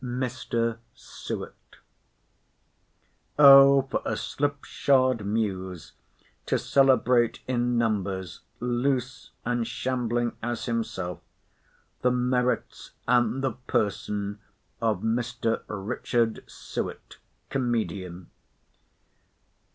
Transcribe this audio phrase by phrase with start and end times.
[0.03, 0.79] MR.
[0.95, 1.75] SUETT
[3.37, 5.91] O for a "slip shod muse,"
[6.47, 11.19] to celebrate in numbers, loose and shambling as himself,
[12.01, 14.39] the merits and the person
[14.81, 15.61] of Mr.
[15.67, 17.17] Richard Suett,
[17.51, 18.31] comedian!